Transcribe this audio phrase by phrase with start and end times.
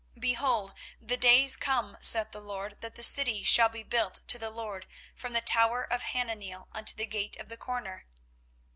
[0.15, 4.39] 24:031:038 Behold, the days come, saith the LORD, that the city shall be built to
[4.39, 8.07] the LORD from the tower of Hananeel unto the gate of the corner.